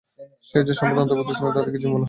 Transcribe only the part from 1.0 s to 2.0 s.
অন্তর্ভুক্ত ছিল তাদেরকে জিন বলা হয়।